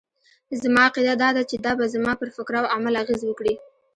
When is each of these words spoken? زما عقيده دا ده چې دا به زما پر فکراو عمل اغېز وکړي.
زما 0.61 0.81
عقيده 0.87 1.13
دا 1.21 1.29
ده 1.35 1.43
چې 1.49 1.55
دا 1.65 1.71
به 1.79 1.85
زما 1.93 2.11
پر 2.19 2.27
فکراو 2.35 2.71
عمل 2.75 2.93
اغېز 3.03 3.21
وکړي. 3.25 3.53